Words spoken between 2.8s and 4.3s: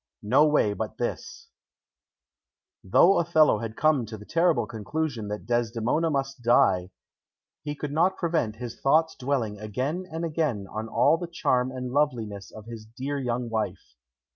Though Othello had come to the